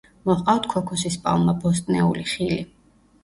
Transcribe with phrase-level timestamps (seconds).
[0.27, 2.59] მოჰყავთ ქოქოსის პალმა, ბოსტნეული, ხილი.